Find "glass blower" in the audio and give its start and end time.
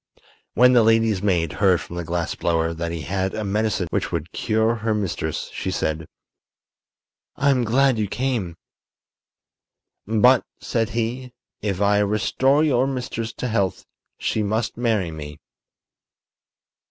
2.03-2.73